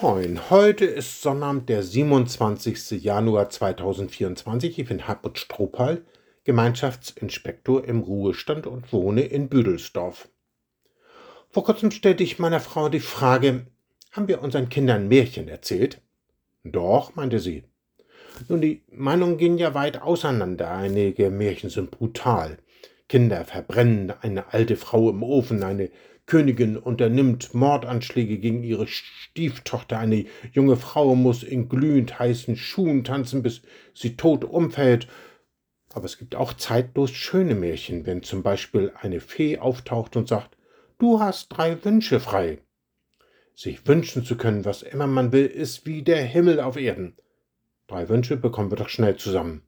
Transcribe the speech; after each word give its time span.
Moin, 0.00 0.48
heute 0.48 0.84
ist 0.84 1.22
Sonnabend, 1.22 1.68
der 1.68 1.82
27. 1.82 3.02
Januar 3.02 3.50
2024. 3.50 4.78
Ich 4.78 4.88
bin 4.88 5.08
Hartmut 5.08 5.40
Strohpal, 5.40 6.02
Gemeinschaftsinspektor 6.44 7.84
im 7.84 8.02
Ruhestand 8.02 8.68
und 8.68 8.92
wohne 8.92 9.22
in 9.22 9.48
Büdelsdorf. 9.48 10.28
Vor 11.50 11.64
kurzem 11.64 11.90
stellte 11.90 12.22
ich 12.22 12.38
meiner 12.38 12.60
Frau 12.60 12.88
die 12.88 13.00
Frage, 13.00 13.66
haben 14.12 14.28
wir 14.28 14.40
unseren 14.40 14.68
Kindern 14.68 15.08
Märchen 15.08 15.48
erzählt? 15.48 16.00
Doch, 16.62 17.16
meinte 17.16 17.40
sie. 17.40 17.64
Nun, 18.46 18.60
die 18.60 18.84
Meinungen 18.92 19.36
gehen 19.36 19.58
ja 19.58 19.74
weit 19.74 20.00
auseinander. 20.00 20.70
Einige 20.70 21.28
Märchen 21.28 21.70
sind 21.70 21.90
brutal. 21.90 22.58
Kinder 23.08 23.44
verbrennen 23.44 24.12
eine 24.20 24.52
alte 24.52 24.76
Frau 24.76 25.10
im 25.10 25.24
Ofen, 25.24 25.64
eine 25.64 25.90
Königin 26.28 26.76
unternimmt 26.76 27.54
Mordanschläge 27.54 28.36
gegen 28.38 28.62
ihre 28.62 28.86
Stieftochter. 28.86 29.98
Eine 29.98 30.26
junge 30.52 30.76
Frau 30.76 31.14
muss 31.14 31.42
in 31.42 31.70
glühend 31.70 32.18
heißen 32.18 32.54
Schuhen 32.54 33.02
tanzen, 33.02 33.42
bis 33.42 33.62
sie 33.94 34.14
tot 34.14 34.44
umfällt. 34.44 35.08
Aber 35.94 36.04
es 36.04 36.18
gibt 36.18 36.34
auch 36.34 36.52
zeitlos 36.52 37.12
schöne 37.12 37.54
Märchen, 37.54 38.04
wenn 38.04 38.22
zum 38.22 38.42
Beispiel 38.42 38.92
eine 39.00 39.20
Fee 39.20 39.58
auftaucht 39.58 40.16
und 40.16 40.28
sagt, 40.28 40.54
du 40.98 41.18
hast 41.18 41.48
drei 41.48 41.82
Wünsche 41.82 42.20
frei. 42.20 42.58
Sich 43.54 43.86
wünschen 43.86 44.22
zu 44.22 44.36
können, 44.36 44.66
was 44.66 44.82
immer 44.82 45.06
man 45.06 45.32
will, 45.32 45.46
ist 45.46 45.86
wie 45.86 46.02
der 46.02 46.22
Himmel 46.22 46.60
auf 46.60 46.76
Erden. 46.76 47.16
Drei 47.86 48.06
Wünsche 48.10 48.36
bekommen 48.36 48.70
wir 48.70 48.76
doch 48.76 48.90
schnell 48.90 49.16
zusammen. 49.16 49.62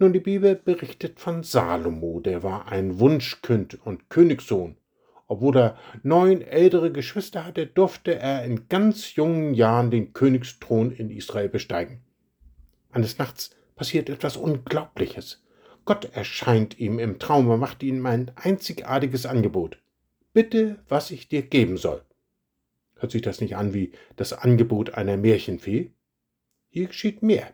Nun, 0.00 0.12
die 0.12 0.20
Bibel 0.20 0.56
berichtet 0.56 1.20
von 1.20 1.44
Salomo, 1.44 2.18
der 2.18 2.42
war 2.42 2.66
ein 2.72 2.98
Wunschkind 2.98 3.78
und 3.86 4.10
Königssohn. 4.10 4.76
Obwohl 5.26 5.56
er 5.56 5.78
neun 6.02 6.42
ältere 6.42 6.92
Geschwister 6.92 7.44
hatte, 7.44 7.66
durfte 7.66 8.14
er 8.14 8.44
in 8.44 8.68
ganz 8.68 9.14
jungen 9.14 9.54
Jahren 9.54 9.90
den 9.90 10.12
Königsthron 10.12 10.90
in 10.92 11.10
Israel 11.10 11.48
besteigen. 11.48 12.02
Eines 12.90 13.18
Nachts 13.18 13.50
passiert 13.74 14.08
etwas 14.10 14.36
Unglaubliches. 14.36 15.42
Gott 15.84 16.14
erscheint 16.14 16.78
ihm 16.78 16.98
im 16.98 17.18
Traum 17.18 17.48
und 17.48 17.60
macht 17.60 17.82
ihm 17.82 18.04
ein 18.06 18.30
einzigartiges 18.36 19.26
Angebot. 19.26 19.78
Bitte, 20.32 20.82
was 20.88 21.10
ich 21.10 21.28
dir 21.28 21.42
geben 21.42 21.76
soll. 21.76 22.02
Hört 22.96 23.12
sich 23.12 23.22
das 23.22 23.40
nicht 23.40 23.56
an 23.56 23.74
wie 23.74 23.92
das 24.16 24.32
Angebot 24.32 24.94
einer 24.94 25.16
Märchenfee? 25.16 25.90
Hier 26.70 26.86
geschieht 26.86 27.22
mehr. 27.22 27.52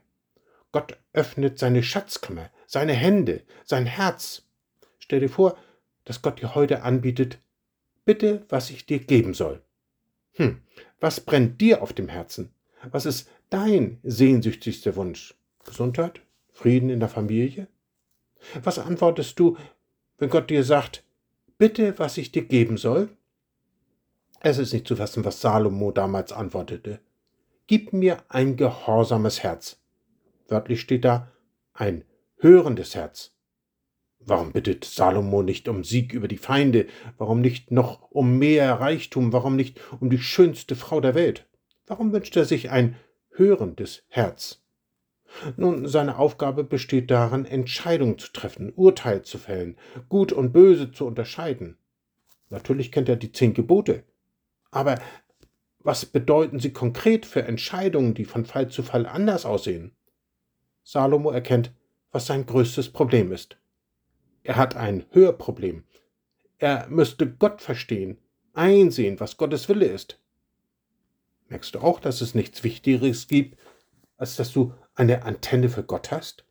Gott 0.73 0.99
öffnet 1.13 1.59
seine 1.59 1.83
Schatzkammer, 1.83 2.51
seine 2.67 2.93
Hände, 2.93 3.43
sein 3.65 3.87
Herz. 3.87 4.47
Stell 4.99 5.21
dir 5.21 5.29
vor, 5.29 5.57
dass 6.05 6.23
Gott 6.23 6.41
dir 6.41 6.55
heute 6.55 6.83
anbietet, 6.83 7.39
Bitte, 8.05 8.45
was 8.49 8.71
ich 8.71 8.87
dir 8.87 8.99
geben 8.99 9.35
soll. 9.35 9.63
Hm, 10.33 10.61
was 11.01 11.21
brennt 11.21 11.61
dir 11.61 11.83
auf 11.83 11.93
dem 11.93 12.09
Herzen? 12.09 12.51
Was 12.91 13.07
ist 13.07 13.29
dein 13.51 13.99
sehnsüchtigster 14.03 14.97
Wunsch? 14.97 15.35
Gesundheit? 15.65 16.21
Frieden 16.49 16.91
in 16.91 17.01
der 17.01 17.09
Familie? 17.09 17.69
Was 18.63 18.79
antwortest 18.79 19.39
du, 19.39 19.57
wenn 20.19 20.31
Gott 20.31 20.51
dir 20.51 20.65
sagt, 20.65 21.05
bitte, 21.59 21.99
was 21.99 22.17
ich 22.17 22.33
dir 22.33 22.45
geben 22.45 22.77
soll? 22.77 23.11
Es 24.41 24.59
ist 24.59 24.73
nicht 24.73 24.87
zu 24.87 24.97
fassen, 24.97 25.25
was 25.25 25.41
Salomo 25.41 25.93
damals 25.93 26.33
antwortete. 26.33 27.01
Gib 27.67 27.93
mir 27.93 28.25
ein 28.29 28.57
gehorsames 28.57 29.43
Herz. 29.43 29.79
Wörtlich 30.49 30.81
steht 30.81 31.05
da 31.05 31.31
ein 31.75 32.05
hörendes 32.39 32.95
Herz. 32.95 33.33
Warum 34.21 34.53
bittet 34.53 34.85
Salomo 34.85 35.43
nicht 35.43 35.67
um 35.67 35.83
Sieg 35.83 36.13
über 36.13 36.29
die 36.29 36.37
Feinde? 36.37 36.87
Warum 37.17 37.41
nicht 37.41 37.71
noch 37.71 38.11
um 38.11 38.39
mehr 38.39 38.75
Reichtum? 38.75 39.33
Warum 39.33 39.57
nicht 39.57 39.81
um 39.99 40.11
die 40.11 40.19
schönste 40.19 40.77
Frau 40.77 41.01
der 41.01 41.15
Welt? 41.15 41.49
Warum 41.87 42.13
wünscht 42.13 42.37
er 42.37 42.45
sich 42.45 42.71
ein 42.71 42.97
hörendes 43.31 44.05
Herz? 44.09 44.63
Nun, 45.57 45.89
seine 45.89 46.19
Aufgabe 46.19 46.65
besteht 46.65 47.11
darin, 47.11 47.47
Entscheidungen 47.47 48.19
zu 48.19 48.33
treffen, 48.33 48.73
Urteil 48.75 49.23
zu 49.23 49.39
fällen, 49.39 49.77
Gut 50.09 50.33
und 50.33 50.53
Böse 50.53 50.93
zu 50.93 51.07
unterscheiden. 51.07 51.79
Natürlich 52.51 52.93
kennt 52.93 53.09
er 53.09 53.17
die 53.17 53.33
zehn 53.33 53.55
Gebote. 53.55 54.05
Aber 54.71 55.01
was 55.79 56.05
bedeuten 56.05 56.59
sie 56.59 56.73
konkret 56.73 57.25
für 57.25 57.45
Entscheidungen, 57.45 58.13
die 58.13 58.25
von 58.27 58.45
Fall 58.45 58.69
zu 58.69 58.83
Fall 58.83 59.07
anders 59.07 59.47
aussehen? 59.47 59.97
Salomo 60.83 61.31
erkennt, 61.31 61.73
was 62.13 62.27
sein 62.27 62.45
größtes 62.45 62.91
Problem 62.91 63.33
ist. 63.33 63.60
Er 64.43 64.57
hat 64.57 64.77
ein 64.77 65.05
Hörproblem. 65.11 65.85
Er 66.59 66.89
müsste 66.89 67.31
Gott 67.31 67.63
verstehen, 67.63 68.19
einsehen, 68.53 69.21
was 69.21 69.37
Gottes 69.37 69.69
Wille 69.69 69.87
ist. 69.87 70.19
Merkst 71.49 71.75
du 71.75 71.81
auch, 71.81 72.01
dass 72.01 72.21
es 72.21 72.35
nichts 72.35 72.63
Wichtigeres 72.63 73.27
gibt, 73.27 73.59
als 74.17 74.37
dass 74.37 74.53
du 74.53 74.73
eine 74.95 75.25
Antenne 75.25 75.69
für 75.69 75.83
Gott 75.83 76.11
hast? 76.11 76.45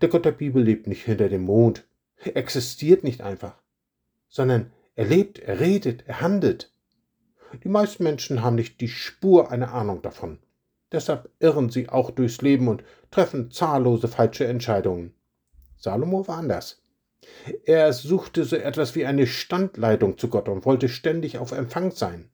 Der 0.00 0.08
Gott 0.08 0.24
der 0.24 0.32
Bibel 0.32 0.62
lebt 0.62 0.86
nicht 0.86 1.04
hinter 1.04 1.28
dem 1.28 1.42
Mond, 1.42 1.86
er 2.16 2.36
existiert 2.36 3.04
nicht 3.04 3.20
einfach, 3.20 3.60
sondern 4.28 4.72
er 4.94 5.04
lebt, 5.04 5.38
er 5.38 5.60
redet, 5.60 6.04
er 6.06 6.20
handelt. 6.20 6.72
Die 7.62 7.68
meisten 7.68 8.02
Menschen 8.04 8.42
haben 8.42 8.56
nicht 8.56 8.80
die 8.80 8.88
Spur 8.88 9.50
einer 9.50 9.72
Ahnung 9.72 10.02
davon. 10.02 10.38
Deshalb 10.92 11.30
irren 11.40 11.68
sie 11.70 11.88
auch 11.88 12.10
durchs 12.10 12.40
Leben 12.42 12.68
und 12.68 12.84
treffen 13.10 13.50
zahllose 13.50 14.08
falsche 14.08 14.46
Entscheidungen. 14.46 15.14
Salomo 15.76 16.26
war 16.26 16.38
anders. 16.38 16.82
Er 17.64 17.92
suchte 17.92 18.44
so 18.44 18.56
etwas 18.56 18.94
wie 18.94 19.06
eine 19.06 19.26
Standleitung 19.26 20.18
zu 20.18 20.28
Gott 20.28 20.48
und 20.48 20.64
wollte 20.64 20.88
ständig 20.88 21.38
auf 21.38 21.52
Empfang 21.52 21.90
sein. 21.90 22.30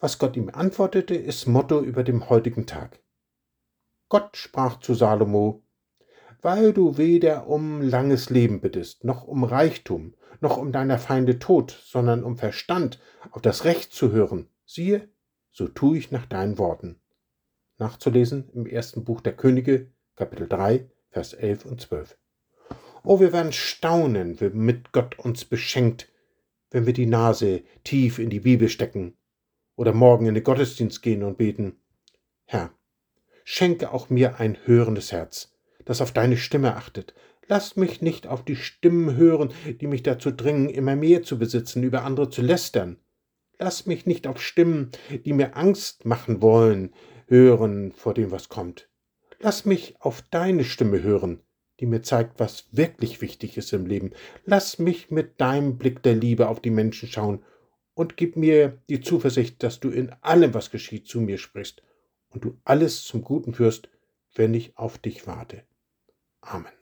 Was 0.00 0.18
Gott 0.18 0.36
ihm 0.36 0.50
antwortete, 0.52 1.14
ist 1.14 1.46
Motto 1.46 1.80
über 1.80 2.04
dem 2.04 2.28
heutigen 2.28 2.66
Tag. 2.66 3.00
Gott 4.08 4.36
sprach 4.36 4.78
zu 4.80 4.94
Salomo, 4.94 5.64
weil 6.40 6.72
du 6.72 6.96
weder 6.98 7.48
um 7.48 7.82
langes 7.82 8.30
Leben 8.30 8.60
bittest, 8.60 9.04
noch 9.04 9.24
um 9.24 9.42
Reichtum, 9.42 10.14
noch 10.40 10.56
um 10.56 10.70
deiner 10.70 10.98
Feinde 10.98 11.38
Tod, 11.38 11.76
sondern 11.84 12.22
um 12.22 12.36
Verstand, 12.36 13.00
auf 13.30 13.42
das 13.42 13.64
Recht 13.64 13.92
zu 13.92 14.12
hören, 14.12 14.48
siehe, 14.64 15.08
so 15.50 15.66
tue 15.66 15.98
ich 15.98 16.10
nach 16.12 16.26
deinen 16.26 16.58
Worten. 16.58 17.00
Nachzulesen 17.78 18.48
im 18.50 18.66
ersten 18.66 19.04
Buch 19.04 19.20
der 19.20 19.36
Könige, 19.36 19.90
Kapitel 20.14 20.48
3, 20.48 20.88
Vers 21.10 21.32
11 21.32 21.64
und 21.66 21.80
12. 21.80 22.16
Oh, 23.04 23.20
wir 23.20 23.32
werden 23.32 23.52
staunen, 23.52 24.40
womit 24.40 24.92
Gott 24.92 25.18
uns 25.18 25.44
beschenkt, 25.44 26.10
wenn 26.70 26.86
wir 26.86 26.92
die 26.92 27.06
Nase 27.06 27.62
tief 27.84 28.18
in 28.18 28.30
die 28.30 28.40
Bibel 28.40 28.68
stecken 28.68 29.16
oder 29.76 29.92
morgen 29.92 30.26
in 30.26 30.34
den 30.34 30.44
Gottesdienst 30.44 31.02
gehen 31.02 31.22
und 31.22 31.38
beten. 31.38 31.80
Herr, 32.44 32.72
schenke 33.44 33.92
auch 33.92 34.10
mir 34.10 34.40
ein 34.40 34.58
hörendes 34.64 35.12
Herz, 35.12 35.54
das 35.84 36.00
auf 36.00 36.12
deine 36.12 36.36
Stimme 36.36 36.76
achtet. 36.76 37.14
Lass 37.46 37.76
mich 37.76 38.02
nicht 38.02 38.26
auf 38.26 38.44
die 38.44 38.56
Stimmen 38.56 39.16
hören, 39.16 39.52
die 39.80 39.86
mich 39.86 40.02
dazu 40.02 40.30
dringen, 40.30 40.68
immer 40.68 40.96
mehr 40.96 41.22
zu 41.22 41.38
besitzen, 41.38 41.82
über 41.82 42.04
andere 42.04 42.28
zu 42.28 42.42
lästern. 42.42 42.98
Lass 43.58 43.86
mich 43.86 44.04
nicht 44.04 44.26
auf 44.26 44.42
Stimmen, 44.42 44.90
die 45.24 45.32
mir 45.32 45.56
Angst 45.56 46.04
machen 46.04 46.42
wollen, 46.42 46.92
hören 47.26 47.92
vor 47.92 48.14
dem, 48.14 48.30
was 48.30 48.48
kommt. 48.48 48.88
Lass 49.40 49.64
mich 49.64 49.96
auf 50.00 50.22
deine 50.30 50.64
Stimme 50.64 51.02
hören, 51.02 51.40
die 51.80 51.86
mir 51.86 52.02
zeigt, 52.02 52.40
was 52.40 52.66
wirklich 52.72 53.20
wichtig 53.20 53.56
ist 53.56 53.72
im 53.72 53.86
Leben. 53.86 54.12
Lass 54.44 54.78
mich 54.78 55.10
mit 55.10 55.40
deinem 55.40 55.78
Blick 55.78 56.02
der 56.02 56.14
Liebe 56.14 56.48
auf 56.48 56.60
die 56.60 56.70
Menschen 56.70 57.08
schauen 57.08 57.44
und 57.94 58.16
gib 58.16 58.36
mir 58.36 58.78
die 58.88 59.00
Zuversicht, 59.00 59.62
dass 59.62 59.80
du 59.80 59.90
in 59.90 60.10
allem, 60.20 60.54
was 60.54 60.70
geschieht, 60.70 61.06
zu 61.06 61.20
mir 61.20 61.38
sprichst 61.38 61.82
und 62.30 62.44
du 62.44 62.56
alles 62.64 63.04
zum 63.04 63.22
Guten 63.22 63.54
führst, 63.54 63.88
wenn 64.34 64.54
ich 64.54 64.76
auf 64.76 64.98
dich 64.98 65.26
warte. 65.26 65.64
Amen. 66.40 66.77